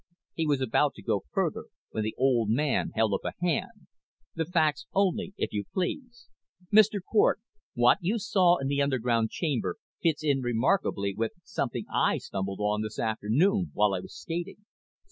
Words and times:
He 0.33 0.47
was 0.47 0.61
about 0.61 0.95
to 0.95 1.03
go 1.03 1.25
further 1.31 1.65
when 1.91 2.03
the 2.03 2.15
old 2.17 2.49
man 2.49 2.89
held 2.95 3.13
up 3.13 3.21
a 3.23 3.33
hand. 3.39 3.85
"The 4.33 4.45
facts 4.45 4.87
only, 4.95 5.35
if 5.37 5.53
you 5.53 5.65
please. 5.71 6.27
Mr. 6.73 6.97
Cort, 7.07 7.39
what 7.75 7.99
you 8.01 8.17
saw 8.17 8.57
in 8.57 8.65
the 8.67 8.81
underground 8.81 9.29
chamber 9.29 9.75
fits 10.01 10.23
in 10.23 10.41
remarkably 10.41 11.13
with 11.15 11.33
something 11.43 11.85
I 11.93 12.17
stumbled 12.17 12.61
on 12.61 12.81
this 12.81 12.97
afternoon 12.97 13.69
while 13.75 13.93
I 13.93 13.99
was 13.99 14.15
skating." 14.19 14.65